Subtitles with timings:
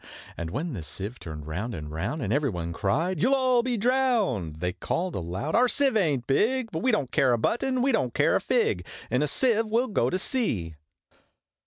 [0.35, 3.77] And when the Sieve turned round and round, And every one cried, `You'll all be
[3.77, 7.83] drowned!' They called aloud, `Our Sieve ain't big, But we don't care a button!
[7.83, 8.83] we don't care a fig!
[9.11, 10.73] In a Sieve we'll go to sea!'